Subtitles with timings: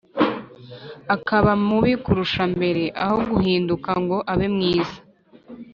[1.15, 4.97] akaba mubi kurusha mbere aho guhinduka ngo abe mwiza.